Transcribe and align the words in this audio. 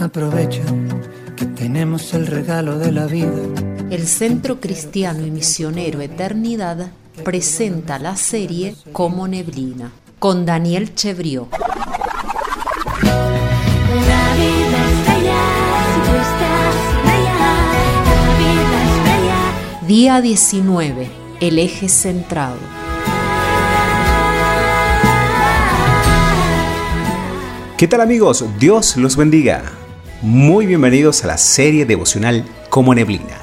Aprovecha 0.00 0.62
que 1.34 1.44
tenemos 1.44 2.14
el 2.14 2.28
regalo 2.28 2.78
de 2.78 2.92
la 2.92 3.06
vida. 3.06 3.32
El 3.90 4.06
Centro 4.06 4.60
Cristiano 4.60 5.26
y 5.26 5.32
Misionero 5.32 6.00
Eternidad 6.00 6.92
presenta 7.24 7.98
la 7.98 8.14
serie 8.14 8.76
Como 8.92 9.26
Neblina 9.26 9.90
con 10.20 10.46
Daniel 10.46 10.94
Chevrió. 10.94 11.48
Día 19.88 20.20
19. 20.20 21.10
El 21.40 21.58
eje 21.58 21.88
centrado. 21.88 22.58
¿Qué 27.76 27.88
tal 27.88 28.00
amigos? 28.00 28.44
Dios 28.60 28.96
los 28.96 29.16
bendiga. 29.16 29.87
Muy 30.20 30.66
bienvenidos 30.66 31.22
a 31.22 31.28
la 31.28 31.38
serie 31.38 31.86
devocional 31.86 32.44
Como 32.70 32.92
Neblina. 32.92 33.38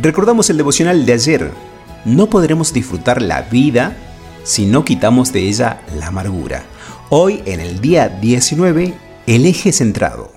Recordamos 0.00 0.48
el 0.48 0.56
devocional 0.56 1.04
de 1.04 1.12
ayer. 1.12 1.50
No 2.06 2.30
podremos 2.30 2.72
disfrutar 2.72 3.20
la 3.20 3.42
vida 3.42 3.94
si 4.42 4.64
no 4.64 4.82
quitamos 4.82 5.30
de 5.34 5.40
ella 5.40 5.82
la 5.98 6.06
amargura. 6.06 6.62
Hoy, 7.10 7.42
en 7.44 7.60
el 7.60 7.82
día 7.82 8.08
19, 8.08 8.94
el 9.26 9.44
eje 9.44 9.72
centrado. 9.72 10.32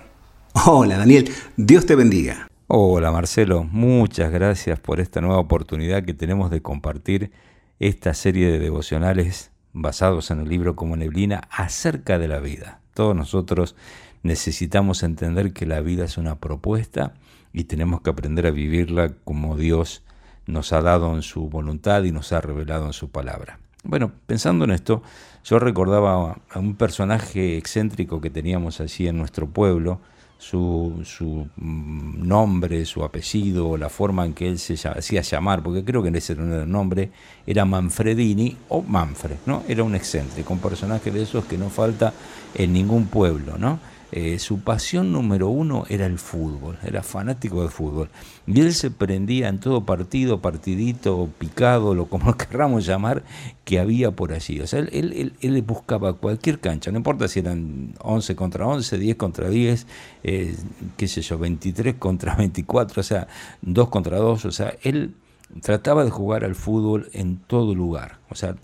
Hola 0.65 0.97
Daniel, 0.97 1.31
Dios 1.55 1.85
te 1.85 1.95
bendiga. 1.95 2.49
Hola 2.67 3.13
Marcelo, 3.13 3.63
muchas 3.63 4.33
gracias 4.33 4.81
por 4.81 4.99
esta 4.99 5.21
nueva 5.21 5.39
oportunidad 5.39 6.03
que 6.03 6.13
tenemos 6.13 6.51
de 6.51 6.61
compartir 6.61 7.31
esta 7.79 8.13
serie 8.13 8.51
de 8.51 8.59
devocionales 8.59 9.51
basados 9.71 10.29
en 10.29 10.41
el 10.41 10.49
libro 10.49 10.75
Como 10.75 10.97
Neblina 10.97 11.47
acerca 11.49 12.19
de 12.19 12.27
la 12.27 12.41
vida. 12.41 12.81
Todos 12.93 13.15
nosotros 13.15 13.77
necesitamos 14.23 15.03
entender 15.03 15.53
que 15.53 15.65
la 15.65 15.81
vida 15.81 16.05
es 16.05 16.17
una 16.17 16.35
propuesta 16.35 17.13
y 17.51 17.65
tenemos 17.65 18.01
que 18.01 18.09
aprender 18.09 18.47
a 18.47 18.51
vivirla 18.51 19.13
como 19.23 19.55
Dios 19.55 20.01
nos 20.47 20.73
ha 20.73 20.81
dado 20.81 21.13
en 21.15 21.21
su 21.21 21.49
voluntad 21.49 22.03
y 22.03 22.11
nos 22.11 22.33
ha 22.33 22.41
revelado 22.41 22.87
en 22.87 22.93
su 22.93 23.09
palabra. 23.09 23.59
Bueno, 23.83 24.11
pensando 24.25 24.65
en 24.65 24.71
esto, 24.71 25.03
yo 25.43 25.59
recordaba 25.59 26.37
a 26.49 26.59
un 26.59 26.75
personaje 26.75 27.57
excéntrico 27.57 28.21
que 28.21 28.29
teníamos 28.29 28.79
allí 28.79 29.07
en 29.07 29.17
nuestro 29.17 29.47
pueblo, 29.47 29.99
su, 30.37 31.01
su, 31.05 31.47
mm, 31.55 32.27
nombre, 32.27 32.85
su 32.85 33.03
apellido, 33.03 33.77
la 33.77 33.89
forma 33.89 34.25
en 34.25 34.33
que 34.33 34.47
él 34.49 34.59
se 34.59 34.75
hacía 34.87 35.21
llamar, 35.21 35.63
porque 35.63 35.85
creo 35.85 36.01
que 36.01 36.09
en 36.09 36.15
ese 36.15 36.35
nombre 36.35 37.11
era 37.45 37.63
Manfredini 37.63 38.57
o 38.69 38.81
Manfred, 38.81 39.37
¿no? 39.45 39.63
Era 39.67 39.83
un 39.83 39.95
excéntrico, 39.95 40.51
un 40.51 40.59
personaje 40.59 41.11
de 41.11 41.23
esos 41.23 41.45
que 41.45 41.57
no 41.57 41.69
falta 41.69 42.13
en 42.55 42.73
ningún 42.73 43.07
pueblo, 43.07 43.57
¿no? 43.57 43.79
Eh, 44.15 44.37
su 44.37 44.59
pasión 44.59 45.11
número 45.11 45.49
uno 45.49 45.85
era 45.89 46.05
el 46.05 46.19
fútbol, 46.19 46.77
era 46.83 47.01
fanático 47.01 47.61
del 47.61 47.71
fútbol. 47.71 48.09
Y 48.45 48.61
él 48.61 48.71
se 48.75 48.91
prendía 48.91 49.49
en 49.49 49.59
todo 49.59 49.87
partido, 49.87 50.39
partidito, 50.39 51.31
picado, 51.39 51.95
lo 51.95 52.05
como 52.05 52.27
lo 52.27 52.37
querramos 52.37 52.85
llamar, 52.85 53.23
que 53.65 53.79
había 53.79 54.11
por 54.11 54.31
allí. 54.31 54.61
O 54.61 54.67
sea, 54.67 54.81
él, 54.81 55.33
él, 55.41 55.61
buscaba 55.63 56.13
cualquier 56.13 56.59
cancha, 56.59 56.91
no 56.91 56.97
importa 56.97 57.27
si 57.27 57.39
eran 57.39 57.95
11 58.01 58.35
contra 58.35 58.67
11, 58.67 58.99
10 58.99 59.15
contra 59.15 59.49
10, 59.49 59.87
eh, 60.21 60.55
qué 60.95 61.07
sé 61.07 61.23
yo, 61.23 61.39
23 61.39 61.95
contra 61.95 62.35
24, 62.37 62.99
o 62.99 63.03
sea, 63.03 63.27
2 63.63 63.89
contra 63.89 64.17
2, 64.19 64.45
o 64.45 64.51
sea, 64.51 64.75
él 64.83 65.15
trataba 65.63 66.05
de 66.05 66.11
jugar 66.11 66.45
al 66.45 66.53
fútbol 66.53 67.09
en 67.13 67.37
todo 67.37 67.73
lugar. 67.73 68.19
O 68.29 68.35
sea, 68.35 68.57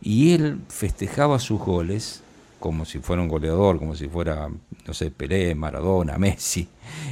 y 0.00 0.32
él 0.32 0.62
festejaba 0.68 1.38
sus 1.40 1.60
goles 1.60 2.23
como 2.64 2.86
si 2.86 2.98
fuera 2.98 3.20
un 3.20 3.28
goleador, 3.28 3.78
como 3.78 3.94
si 3.94 4.08
fuera, 4.08 4.48
no 4.48 4.94
sé, 4.94 5.10
Pelé, 5.10 5.54
Maradona, 5.54 6.16
Messi. 6.16 6.66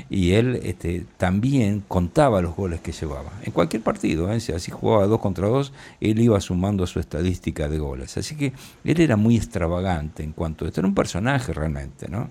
Y 0.08 0.32
él 0.32 0.58
este, 0.62 1.04
también 1.18 1.84
contaba 1.86 2.40
los 2.40 2.56
goles 2.56 2.80
que 2.80 2.90
llevaba. 2.90 3.32
En 3.42 3.52
cualquier 3.52 3.82
partido, 3.82 4.32
¿eh? 4.32 4.40
si 4.40 4.52
así 4.52 4.70
jugaba 4.70 5.06
dos 5.06 5.20
contra 5.20 5.48
dos, 5.48 5.74
él 6.00 6.18
iba 6.20 6.40
sumando 6.40 6.86
su 6.86 7.00
estadística 7.00 7.68
de 7.68 7.78
goles. 7.78 8.16
Así 8.16 8.34
que 8.34 8.54
él 8.82 8.98
era 8.98 9.16
muy 9.16 9.36
extravagante 9.36 10.22
en 10.22 10.32
cuanto 10.32 10.64
a 10.64 10.68
esto. 10.68 10.80
Era 10.80 10.88
un 10.88 10.94
personaje 10.94 11.52
realmente, 11.52 12.08
¿no? 12.08 12.30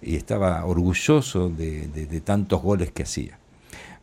Y 0.00 0.14
estaba 0.14 0.64
orgulloso 0.64 1.48
de, 1.48 2.22
tantos 2.24 2.62
goles 2.62 2.92
que 2.92 3.02
hacía. 3.02 3.40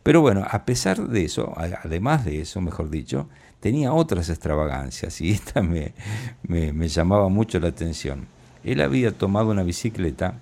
Pero 0.02 0.20
bueno, 0.20 0.44
a 0.46 0.66
pesar 0.66 1.08
de 1.08 1.24
eso, 1.24 1.54
además 1.56 2.26
de 2.26 2.42
eso, 2.42 2.60
mejor 2.60 2.90
dicho, 2.90 3.30
tenía 3.60 3.94
otras 3.94 4.28
extravagancias 4.28 5.22
y 5.22 5.30
esta 5.32 5.62
me, 5.62 5.94
me 6.42 6.88
llamaba 6.88 7.30
mucho 7.30 7.58
la 7.60 7.68
atención. 7.68 8.26
Él 8.64 8.80
había 8.80 9.12
tomado 9.12 9.50
una 9.50 9.62
bicicleta 9.62 10.34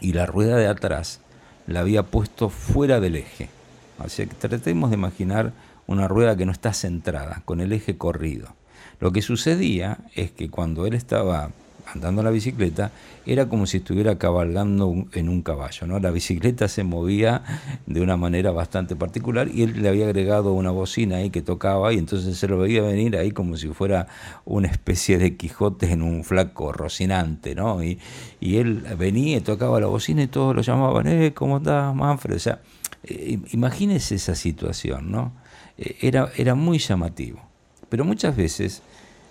y 0.00 0.12
la 0.12 0.26
rueda 0.26 0.56
de 0.56 0.66
atrás 0.66 1.20
la 1.66 1.80
había 1.80 2.02
puesto 2.02 2.48
fuera 2.48 3.00
del 3.00 3.16
eje. 3.16 3.50
Así 3.98 4.26
que 4.26 4.34
tratemos 4.34 4.90
de 4.90 4.96
imaginar 4.96 5.52
una 5.86 6.08
rueda 6.08 6.36
que 6.36 6.46
no 6.46 6.52
está 6.52 6.72
centrada, 6.72 7.42
con 7.44 7.60
el 7.60 7.72
eje 7.72 7.96
corrido. 7.96 8.54
Lo 9.00 9.12
que 9.12 9.22
sucedía 9.22 9.98
es 10.14 10.30
que 10.30 10.50
cuando 10.50 10.86
él 10.86 10.94
estaba 10.94 11.50
andando 11.92 12.22
la 12.22 12.30
bicicleta, 12.30 12.90
era 13.26 13.48
como 13.48 13.66
si 13.66 13.78
estuviera 13.78 14.18
cabalgando 14.18 15.06
en 15.12 15.28
un 15.28 15.42
caballo. 15.42 15.86
¿no? 15.86 15.98
La 15.98 16.10
bicicleta 16.10 16.68
se 16.68 16.84
movía 16.84 17.42
de 17.86 18.00
una 18.00 18.16
manera 18.16 18.50
bastante 18.50 18.96
particular 18.96 19.48
y 19.52 19.62
él 19.62 19.82
le 19.82 19.88
había 19.88 20.06
agregado 20.06 20.52
una 20.52 20.70
bocina 20.70 21.16
ahí 21.16 21.30
que 21.30 21.42
tocaba 21.42 21.92
y 21.92 21.98
entonces 21.98 22.36
se 22.36 22.48
lo 22.48 22.58
veía 22.58 22.82
venir 22.82 23.16
ahí 23.16 23.30
como 23.30 23.56
si 23.56 23.68
fuera 23.68 24.06
una 24.44 24.68
especie 24.68 25.18
de 25.18 25.36
Quijote 25.36 25.90
en 25.92 26.02
un 26.02 26.24
flaco 26.24 26.72
rocinante. 26.72 27.54
¿no? 27.54 27.82
Y, 27.82 27.98
él 28.40 28.84
venía 28.98 29.36
y 29.36 29.40
tocaba 29.40 29.78
la 29.78 29.86
bocina 29.86 30.22
y 30.22 30.26
todos 30.26 30.56
lo 30.56 30.62
llamaban, 30.62 31.06
eh, 31.06 31.32
¿cómo 31.34 31.58
estás, 31.58 31.94
Manfred? 31.94 32.36
O 32.36 32.38
sea, 32.38 32.60
eh, 33.04 33.38
imagínese 33.52 34.14
esa 34.16 34.34
situación, 34.34 35.12
¿no? 35.12 35.32
Eh, 35.76 35.96
era, 36.00 36.30
era 36.36 36.54
muy 36.54 36.78
llamativo. 36.78 37.40
Pero 37.88 38.04
muchas 38.04 38.36
veces 38.36 38.82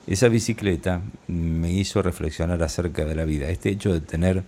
esa 0.08 0.30
bicicleta 0.30 1.02
me 1.28 1.72
hizo 1.72 2.02
reflexionar 2.02 2.64
acerca 2.64 3.06
de 3.06 3.14
la 3.14 3.26
vida, 3.26 3.50
este 3.50 3.70
hecho 3.70 3.94
de 3.94 4.00
tener 4.00 4.44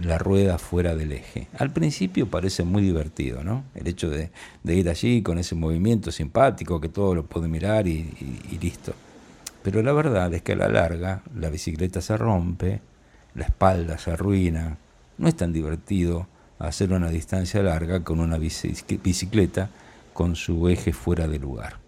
la 0.00 0.18
rueda 0.18 0.56
fuera 0.58 0.94
del 0.94 1.10
eje. 1.12 1.48
Al 1.58 1.72
principio 1.72 2.28
parece 2.28 2.62
muy 2.62 2.82
divertido, 2.82 3.42
¿no? 3.42 3.64
El 3.74 3.88
hecho 3.88 4.08
de, 4.08 4.30
ir 4.64 4.88
allí 4.88 5.20
con 5.20 5.38
ese 5.38 5.56
movimiento 5.56 6.12
simpático 6.12 6.80
que 6.80 6.88
todo 6.88 7.16
lo 7.16 7.26
puede 7.26 7.48
mirar 7.48 7.88
y, 7.88 8.38
y 8.52 8.58
listo. 8.58 8.94
Pero 9.64 9.82
la 9.82 9.92
verdad 9.92 10.32
es 10.32 10.42
que 10.42 10.52
a 10.52 10.56
la 10.56 10.68
larga 10.68 11.22
la 11.34 11.50
bicicleta 11.50 12.00
se 12.00 12.16
rompe, 12.16 12.80
la 13.34 13.46
espalda 13.46 13.98
se 13.98 14.12
arruina, 14.12 14.78
no 15.18 15.28
es 15.28 15.36
tan 15.36 15.52
divertido 15.52 16.28
hacer 16.60 16.92
una 16.92 17.10
distancia 17.10 17.62
larga 17.62 18.04
con 18.04 18.20
una 18.20 18.38
bicicleta 18.38 19.70
con 20.12 20.36
su 20.36 20.68
eje 20.68 20.92
fuera 20.92 21.26
de 21.26 21.38
lugar. 21.38 21.78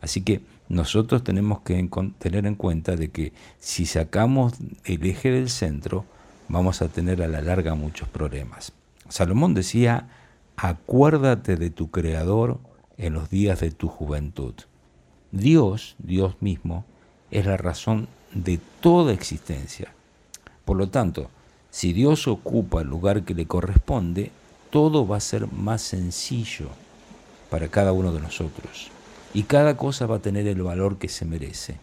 Así 0.00 0.22
que 0.22 0.42
nosotros 0.68 1.24
tenemos 1.24 1.60
que 1.60 1.88
tener 2.18 2.46
en 2.46 2.54
cuenta 2.54 2.94
de 2.94 3.10
que 3.10 3.32
si 3.58 3.86
sacamos 3.86 4.52
el 4.84 5.04
eje 5.06 5.30
del 5.30 5.48
centro, 5.48 6.04
vamos 6.48 6.82
a 6.82 6.88
tener 6.88 7.22
a 7.22 7.28
la 7.28 7.40
larga 7.40 7.74
muchos 7.74 8.08
problemas. 8.08 8.72
Salomón 9.08 9.54
decía, 9.54 10.08
acuérdate 10.56 11.56
de 11.56 11.70
tu 11.70 11.90
Creador 11.90 12.60
en 12.98 13.14
los 13.14 13.30
días 13.30 13.60
de 13.60 13.70
tu 13.70 13.88
juventud. 13.88 14.54
Dios, 15.32 15.96
Dios 15.98 16.36
mismo, 16.40 16.84
es 17.30 17.46
la 17.46 17.56
razón 17.56 18.06
de 18.34 18.60
toda 18.82 19.14
existencia. 19.14 19.94
Por 20.66 20.76
lo 20.76 20.90
tanto, 20.90 21.30
si 21.70 21.94
Dios 21.94 22.28
ocupa 22.28 22.82
el 22.82 22.88
lugar 22.88 23.22
que 23.22 23.34
le 23.34 23.46
corresponde, 23.46 24.32
todo 24.68 25.06
va 25.06 25.16
a 25.16 25.20
ser 25.20 25.50
más 25.50 25.80
sencillo 25.80 26.68
para 27.48 27.68
cada 27.68 27.92
uno 27.92 28.12
de 28.12 28.20
nosotros 28.20 28.90
y 29.34 29.44
cada 29.44 29.76
cosa 29.76 30.06
va 30.06 30.16
a 30.16 30.22
tener 30.22 30.46
el 30.46 30.62
valor 30.62 30.98
que 30.98 31.08
se 31.08 31.24
merece. 31.24 31.76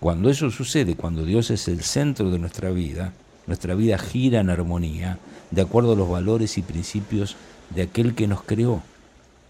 Cuando 0.00 0.30
eso 0.30 0.50
sucede, 0.50 0.96
cuando 0.96 1.24
Dios 1.24 1.50
es 1.50 1.68
el 1.68 1.82
centro 1.82 2.30
de 2.30 2.38
nuestra 2.38 2.70
vida, 2.70 3.12
nuestra 3.46 3.74
vida 3.74 3.98
gira 3.98 4.40
en 4.40 4.50
armonía, 4.50 5.18
de 5.50 5.62
acuerdo 5.62 5.92
a 5.92 5.96
los 5.96 6.08
valores 6.08 6.58
y 6.58 6.62
principios 6.62 7.36
de 7.70 7.82
aquel 7.82 8.14
que 8.14 8.26
nos 8.26 8.42
creó. 8.42 8.82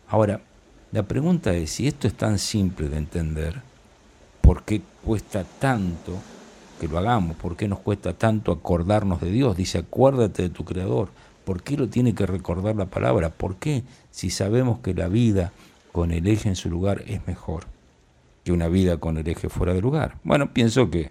Ahora, 0.08 0.40
la 0.90 1.04
pregunta 1.04 1.54
es, 1.54 1.70
si 1.70 1.86
esto 1.86 2.06
es 2.06 2.14
tan 2.14 2.38
simple 2.38 2.88
de 2.88 2.98
entender, 2.98 3.62
¿por 4.42 4.62
qué 4.64 4.82
cuesta 5.04 5.44
tanto 5.58 6.18
que 6.78 6.88
lo 6.88 6.98
hagamos? 6.98 7.36
¿Por 7.36 7.56
qué 7.56 7.66
nos 7.66 7.78
cuesta 7.78 8.12
tanto 8.12 8.52
acordarnos 8.52 9.20
de 9.20 9.30
Dios? 9.30 9.56
Dice, 9.56 9.78
acuérdate 9.78 10.42
de 10.42 10.50
tu 10.50 10.64
Creador. 10.64 11.08
¿Por 11.46 11.62
qué 11.62 11.76
lo 11.76 11.88
tiene 11.88 12.14
que 12.14 12.26
recordar 12.26 12.76
la 12.76 12.86
palabra? 12.86 13.30
¿Por 13.30 13.56
qué? 13.56 13.84
Si 14.10 14.28
sabemos 14.28 14.80
que 14.80 14.92
la 14.92 15.08
vida 15.08 15.52
con 15.92 16.10
el 16.10 16.26
eje 16.26 16.48
en 16.48 16.56
su 16.56 16.70
lugar 16.70 17.04
es 17.06 17.26
mejor 17.26 17.64
que 18.44 18.52
una 18.52 18.68
vida 18.68 18.96
con 18.96 19.18
el 19.18 19.28
eje 19.28 19.48
fuera 19.48 19.74
de 19.74 19.80
lugar. 19.80 20.16
Bueno, 20.24 20.52
pienso 20.52 20.90
que 20.90 21.10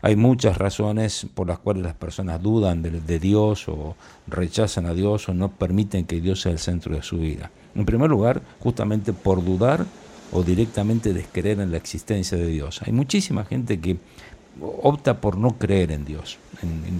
hay 0.00 0.14
muchas 0.14 0.58
razones 0.58 1.26
por 1.34 1.48
las 1.48 1.58
cuales 1.58 1.82
las 1.82 1.94
personas 1.94 2.40
dudan 2.40 2.82
de, 2.82 3.18
Dios 3.18 3.68
o 3.68 3.96
rechazan 4.28 4.86
a 4.86 4.94
Dios 4.94 5.28
o 5.28 5.34
no 5.34 5.50
permiten 5.50 6.04
que 6.04 6.20
Dios 6.20 6.42
sea 6.42 6.52
el 6.52 6.60
centro 6.60 6.94
de 6.94 7.02
su 7.02 7.18
vida. 7.18 7.50
En 7.74 7.84
primer 7.84 8.08
lugar, 8.08 8.40
justamente 8.60 9.12
por 9.12 9.44
dudar 9.44 9.84
o 10.30 10.42
directamente 10.42 11.12
descreer 11.12 11.58
en 11.60 11.72
la 11.72 11.78
existencia 11.78 12.38
de 12.38 12.46
Dios. 12.46 12.80
Hay 12.82 12.92
muchísima 12.92 13.44
gente 13.44 13.80
que 13.80 13.96
opta 14.82 15.20
por 15.20 15.36
no 15.36 15.58
creer 15.58 15.90
en 15.90 16.04
Dios. 16.04 16.38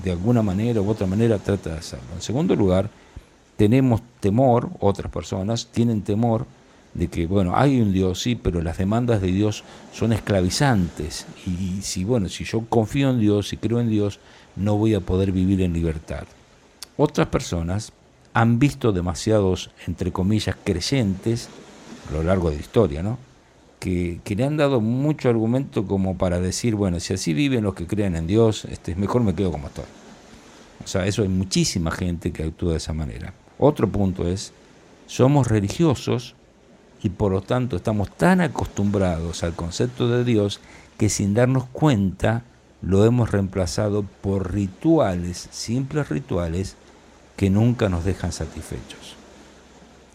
de 0.02 0.10
alguna 0.10 0.42
manera 0.42 0.80
u 0.80 0.88
otra 0.88 1.06
manera 1.06 1.38
trata 1.38 1.70
de 1.70 1.78
hacerlo. 1.78 2.06
En 2.14 2.22
segundo 2.22 2.56
lugar, 2.56 2.90
tenemos 3.56 4.00
temor, 4.20 4.70
otras 4.80 5.10
personas 5.10 5.66
tienen 5.66 6.02
temor 6.02 6.46
de 6.94 7.08
que, 7.08 7.26
bueno, 7.26 7.52
hay 7.56 7.80
un 7.80 7.92
Dios, 7.92 8.20
sí, 8.20 8.34
pero 8.34 8.62
las 8.62 8.78
demandas 8.78 9.20
de 9.20 9.28
Dios 9.28 9.64
son 9.92 10.12
esclavizantes. 10.12 11.26
Y, 11.46 11.82
si, 11.82 12.04
bueno, 12.04 12.28
si 12.28 12.44
yo 12.44 12.62
confío 12.68 13.10
en 13.10 13.20
Dios 13.20 13.52
y 13.52 13.56
creo 13.56 13.80
en 13.80 13.88
Dios, 13.88 14.20
no 14.56 14.76
voy 14.76 14.94
a 14.94 15.00
poder 15.00 15.32
vivir 15.32 15.62
en 15.62 15.72
libertad. 15.72 16.24
Otras 16.96 17.28
personas 17.28 17.92
han 18.34 18.58
visto 18.58 18.92
demasiados, 18.92 19.70
entre 19.86 20.12
comillas, 20.12 20.56
creyentes 20.64 21.48
a 22.08 22.12
lo 22.14 22.22
largo 22.22 22.50
de 22.50 22.56
la 22.56 22.62
historia, 22.62 23.02
¿no? 23.02 23.18
Que, 23.78 24.20
que, 24.24 24.34
le 24.34 24.44
han 24.44 24.56
dado 24.56 24.80
mucho 24.80 25.28
argumento 25.28 25.86
como 25.86 26.18
para 26.18 26.40
decir, 26.40 26.74
bueno, 26.74 26.98
si 26.98 27.14
así 27.14 27.32
viven 27.32 27.62
los 27.62 27.74
que 27.74 27.86
creen 27.86 28.16
en 28.16 28.26
Dios, 28.26 28.64
este, 28.64 28.96
mejor 28.96 29.22
me 29.22 29.34
quedo 29.34 29.52
como 29.52 29.68
estoy. 29.68 29.84
O 30.84 30.86
sea, 30.88 31.06
eso 31.06 31.22
hay 31.22 31.28
muchísima 31.28 31.92
gente 31.92 32.32
que 32.32 32.42
actúa 32.42 32.72
de 32.72 32.78
esa 32.78 32.92
manera. 32.92 33.34
Otro 33.58 33.88
punto 33.88 34.26
es, 34.26 34.52
somos 35.06 35.46
religiosos 35.46 36.34
y 37.02 37.10
por 37.10 37.32
lo 37.32 37.42
tanto 37.42 37.76
estamos 37.76 38.10
tan 38.10 38.40
acostumbrados 38.40 39.42
al 39.44 39.54
concepto 39.54 40.08
de 40.08 40.24
Dios 40.24 40.60
que 40.96 41.08
sin 41.08 41.34
darnos 41.34 41.64
cuenta 41.66 42.42
lo 42.82 43.04
hemos 43.04 43.30
reemplazado 43.30 44.04
por 44.20 44.52
rituales, 44.52 45.48
simples 45.50 46.08
rituales, 46.08 46.76
que 47.36 47.50
nunca 47.50 47.88
nos 47.88 48.04
dejan 48.04 48.32
satisfechos. 48.32 49.16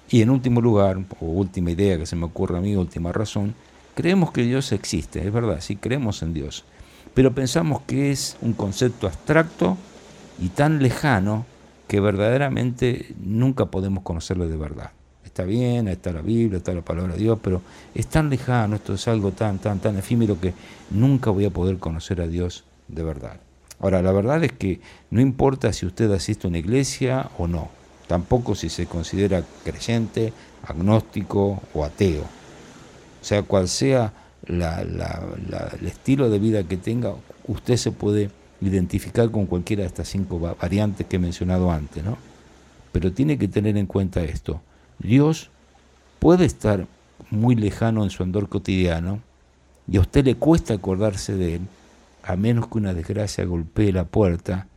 Y 0.10 0.22
en 0.22 0.30
último 0.30 0.62
lugar, 0.62 0.98
o 1.20 1.26
última 1.26 1.72
idea 1.72 1.98
que 1.98 2.06
se 2.06 2.16
me 2.16 2.26
ocurre 2.26 2.58
a 2.58 2.62
mí, 2.62 2.76
última 2.76 3.12
razón, 3.12 3.56
creemos 3.96 4.32
que 4.32 4.44
Dios 4.44 4.72
existe, 4.72 5.26
es 5.26 5.34
verdad, 5.34 5.60
sí 5.62 5.76
creemos 5.76 6.22
en 6.22 6.34
Dios, 6.34 6.66
pero 7.14 7.34
pensamos 7.34 7.82
que 7.88 8.12
es 8.12 8.38
un 8.42 8.54
concepto 8.54 9.08
abstracto 9.08 9.78
y 10.40 10.50
tan 10.50 10.82
lejano 10.82 11.46
que 11.88 12.00
verdaderamente 12.00 13.14
nunca 13.22 13.66
podemos 13.66 14.04
conocerlo 14.04 14.48
de 14.48 14.58
verdad 14.58 14.92
está 15.24 15.44
bien, 15.44 15.88
está 15.88 16.12
la 16.12 16.22
Biblia, 16.22 16.58
está 16.58 16.74
la 16.74 16.82
palabra 16.82 17.14
de 17.14 17.20
Dios, 17.20 17.40
pero 17.42 17.62
es 17.94 18.08
tan 18.08 18.30
lejano, 18.30 18.76
esto 18.76 18.94
es 18.94 19.08
algo 19.08 19.32
tan, 19.32 19.60
tan, 19.60 19.80
tan 19.80 19.98
efímero 19.98 20.40
que 20.40 20.54
nunca 20.92 21.30
voy 21.30 21.46
a 21.46 21.50
poder 21.50 21.78
conocer 21.78 22.22
a 22.22 22.28
Dios 22.28 22.66
de 22.88 23.04
verdad. 23.04 23.40
Ahora, 23.80 24.02
la 24.02 24.12
verdad 24.12 24.44
es 24.44 24.52
que 24.54 24.80
no 25.12 25.22
importa 25.22 25.74
si 25.74 25.86
usted 25.86 26.12
asiste 26.12 26.48
a 26.48 26.50
una 26.50 26.60
iglesia 26.60 27.30
o 27.38 27.48
no, 27.48 27.70
tampoco 28.08 28.56
si 28.56 28.70
se 28.70 28.86
considera 28.86 29.44
creyente, 29.64 30.34
agnóstico 30.66 31.62
o 31.74 31.84
ateo. 31.84 32.22
O 32.24 33.26
sea, 33.26 33.44
cual 33.44 33.68
sea 33.68 34.14
el 34.48 35.88
estilo 35.88 36.30
de 36.30 36.40
vida 36.40 36.64
que 36.64 36.78
tenga, 36.78 37.14
usted 37.48 37.78
se 37.78 37.92
puede 37.92 38.30
identificar 38.62 39.32
con 39.32 39.46
cualquiera 39.46 39.82
de 39.82 39.88
estas 39.88 40.08
cinco 40.08 40.40
variantes 40.40 41.08
que 41.08 41.18
he 41.18 41.20
mencionado 41.20 41.72
antes, 41.72 42.04
¿no? 42.04 42.18
Pero 42.92 43.12
tiene 43.12 43.38
que 43.38 43.48
tener 43.48 43.78
en 43.78 43.86
cuenta 43.86 44.24
esto. 44.24 44.62
Dios 45.00 45.50
puede 46.20 46.46
estar 46.46 46.88
muy 47.30 47.56
lejano 47.56 48.04
en 48.04 48.10
su 48.10 48.24
andor 48.24 48.50
cotidiano 48.50 49.22
y 49.88 49.98
a 49.98 50.02
usted 50.02 50.26
le 50.26 50.36
cuesta 50.36 50.74
acordarse 50.74 51.36
de 51.36 51.56
Él, 51.56 51.62
a 52.24 52.36
menos 52.36 52.68
que 52.68 52.78
una 52.78 52.94
desgracia 52.94 53.44
golpee 53.46 53.92
la 53.92 54.06
puerta 54.06 54.68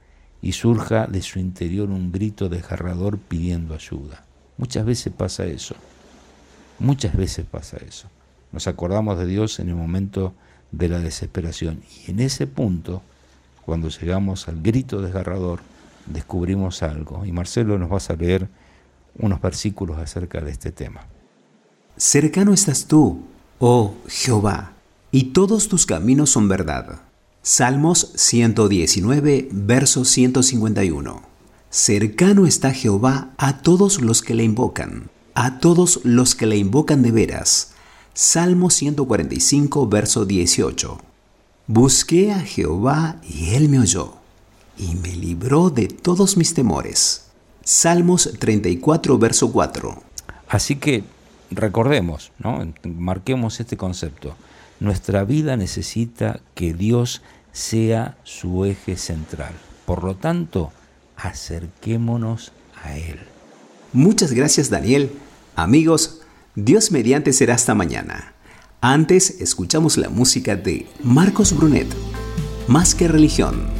y 0.42 0.52
surja 0.52 1.06
de 1.06 1.22
su 1.22 1.38
interior 1.38 1.90
un 1.90 2.12
grito 2.12 2.48
desgarrador 2.48 3.18
pidiendo 3.18 3.74
ayuda. 3.74 4.24
Muchas 4.58 4.84
veces 4.84 5.12
pasa 5.12 5.44
eso, 5.44 5.76
muchas 6.78 7.16
veces 7.16 7.46
pasa 7.46 7.76
eso. 7.86 8.08
Nos 8.52 8.66
acordamos 8.66 9.18
de 9.18 9.26
Dios 9.26 9.60
en 9.60 9.68
el 9.68 9.74
momento 9.74 10.34
de 10.72 10.88
la 10.88 10.98
desesperación 10.98 11.82
y 12.06 12.10
en 12.10 12.20
ese 12.20 12.46
punto, 12.46 13.02
cuando 13.64 13.88
llegamos 13.88 14.48
al 14.48 14.62
grito 14.62 15.00
desgarrador, 15.02 15.60
descubrimos 16.06 16.82
algo. 16.82 17.24
Y 17.24 17.32
Marcelo 17.32 17.78
nos 17.78 17.92
va 17.92 17.98
a 17.98 18.16
leer 18.16 18.48
unos 19.18 19.40
versículos 19.40 19.98
acerca 19.98 20.40
de 20.40 20.50
este 20.50 20.72
tema. 20.72 21.06
Cercano 21.96 22.52
estás 22.52 22.86
tú, 22.86 23.22
oh 23.58 23.94
Jehová, 24.06 24.72
y 25.10 25.32
todos 25.32 25.68
tus 25.68 25.86
caminos 25.86 26.30
son 26.30 26.48
verdad. 26.48 27.00
Salmos 27.42 28.12
119, 28.16 29.48
verso 29.52 30.04
151. 30.04 31.22
Cercano 31.70 32.46
está 32.46 32.72
Jehová 32.72 33.30
a 33.38 33.62
todos 33.62 34.00
los 34.00 34.22
que 34.22 34.34
le 34.34 34.44
invocan, 34.44 35.10
a 35.34 35.58
todos 35.58 36.00
los 36.04 36.34
que 36.34 36.46
le 36.46 36.56
invocan 36.56 37.02
de 37.02 37.12
veras. 37.12 37.72
Salmo 38.14 38.70
145, 38.70 39.86
verso 39.88 40.24
18. 40.24 40.98
Busqué 41.66 42.32
a 42.32 42.40
Jehová 42.40 43.20
y 43.28 43.54
él 43.54 43.68
me 43.68 43.78
oyó, 43.78 44.14
y 44.78 44.94
me 44.96 45.14
libró 45.14 45.70
de 45.70 45.88
todos 45.88 46.36
mis 46.36 46.54
temores. 46.54 47.25
Salmos 47.68 48.30
34, 48.38 49.18
verso 49.18 49.50
4. 49.50 50.00
Así 50.48 50.76
que 50.76 51.02
recordemos, 51.50 52.30
¿no? 52.38 52.64
marquemos 52.84 53.58
este 53.58 53.76
concepto. 53.76 54.36
Nuestra 54.78 55.24
vida 55.24 55.56
necesita 55.56 56.38
que 56.54 56.74
Dios 56.74 57.22
sea 57.50 58.18
su 58.22 58.66
eje 58.66 58.96
central. 58.96 59.52
Por 59.84 60.04
lo 60.04 60.14
tanto, 60.14 60.70
acerquémonos 61.16 62.52
a 62.84 62.96
Él. 62.96 63.18
Muchas 63.92 64.30
gracias 64.30 64.70
Daniel. 64.70 65.10
Amigos, 65.56 66.20
Dios 66.54 66.92
mediante 66.92 67.32
será 67.32 67.56
hasta 67.56 67.74
mañana. 67.74 68.34
Antes 68.80 69.40
escuchamos 69.40 69.96
la 69.96 70.08
música 70.08 70.54
de 70.54 70.86
Marcos 71.02 71.52
Brunet, 71.52 71.88
Más 72.68 72.94
que 72.94 73.08
religión. 73.08 73.75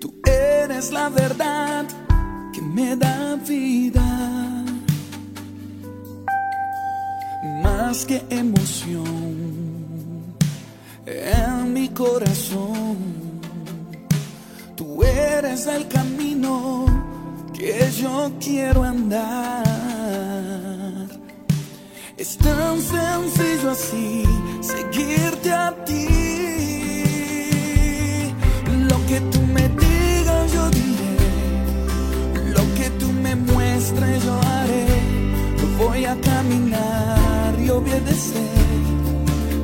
Tú 0.00 0.14
eres 0.24 0.90
la 0.90 1.10
verdad 1.10 1.84
que 2.50 2.62
me 2.62 2.96
da 2.96 3.36
vida. 3.36 4.64
Más 7.62 8.06
que 8.06 8.24
emoción 8.30 9.04
en 11.04 11.72
mi 11.74 11.88
corazón. 11.88 12.96
Tú 14.74 15.04
eres 15.04 15.66
el 15.66 15.86
camino 15.88 16.86
que 17.52 17.90
yo 18.00 18.32
quiero 18.40 18.82
andar. 18.82 19.62
Es 22.16 22.38
tan 22.38 22.80
sencillo 22.80 23.70
así 23.72 24.24
seguirte 24.62 25.52
a 25.52 25.84
ti 25.84 26.27
que 29.08 29.20
tú 29.20 29.40
me 29.46 29.66
digas 29.68 30.52
yo 30.52 30.68
diré, 30.70 32.52
lo 32.56 32.62
que 32.76 32.90
tú 33.00 33.10
me 33.10 33.34
muestres 33.36 34.22
yo 34.22 34.38
haré, 34.38 34.86
voy 35.78 36.04
a 36.04 36.14
caminar 36.20 37.58
y 37.58 37.70
obedecer, 37.70 38.42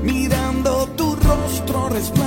mirando 0.03 0.87
tu 0.97 1.15
rostro 1.17 1.91
resplandecer, 1.91 2.24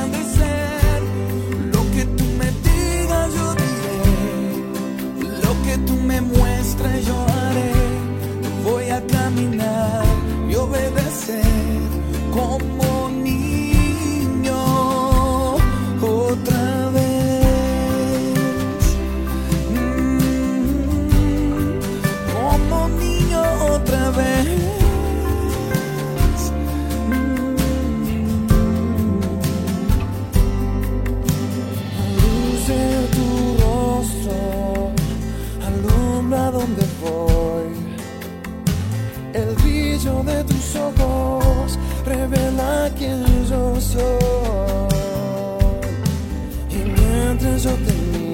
You. 47.87 48.26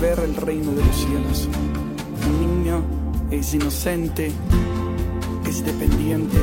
Ver 0.00 0.18
el 0.20 0.34
reino 0.34 0.72
de 0.72 0.82
los 0.82 0.96
cielos. 0.96 1.48
Un 2.26 2.40
niño 2.40 2.82
es 3.30 3.52
inocente, 3.52 4.32
es 5.46 5.64
dependiente, 5.64 6.38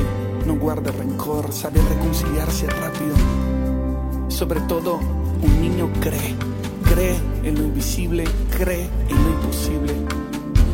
no 0.46 0.54
guarda 0.56 0.92
rencor, 0.92 1.52
sabe 1.52 1.80
reconciliarse 1.82 2.68
rápido. 2.68 3.16
Sobre 4.28 4.60
todo, 4.62 5.00
un 5.42 5.60
niño 5.60 5.90
cree, 6.00 6.36
cree 6.84 7.16
en 7.42 7.56
lo 7.56 7.64
invisible, 7.64 8.24
cree 8.56 8.88
en 9.08 9.24
lo 9.24 9.30
imposible. 9.30 9.92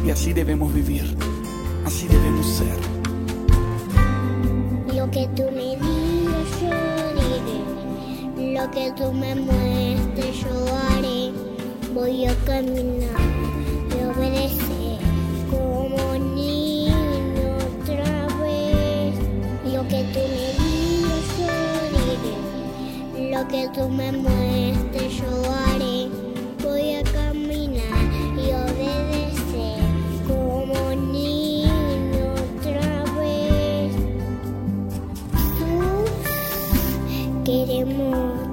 Y 0.06 0.10
así 0.10 0.34
debemos 0.34 0.74
vivir, 0.74 1.16
así 1.86 2.06
debemos 2.06 2.46
ser. 2.46 2.78
Lo 4.94 5.10
que 5.10 5.26
tú 5.34 5.44
me 5.54 5.76
digas 5.76 6.60
yo 6.60 6.68
diré, 8.36 8.60
lo 8.60 8.70
que 8.70 8.92
tú 8.92 9.10
me 9.12 9.34
muestres 9.34 10.40
yo 10.42 10.76
haré. 10.76 10.93
Voy 11.94 12.26
a 12.26 12.34
caminar 12.44 13.20
y 13.88 14.02
obedecer 14.02 14.98
como 15.48 16.18
niño 16.34 17.56
otra 17.56 18.26
vez. 18.42 19.14
Lo 19.72 19.86
que 19.86 20.02
tú 20.12 20.18
me 20.34 20.46
digas 20.58 21.26
yo 21.38 21.54
diré, 21.94 23.30
lo 23.30 23.46
que 23.46 23.68
tú 23.72 23.88
me 23.88 24.10
muestres 24.10 25.18
yo 25.18 25.32
haré. 25.54 26.08
Voy 26.64 26.94
a 26.96 27.02
caminar 27.04 28.04
y 28.36 28.50
obedecer 28.50 29.80
como 30.26 30.96
niño 30.96 32.34
otra 32.58 33.04
vez. 33.20 33.94
Te 37.44 37.52
queremos. 37.52 38.43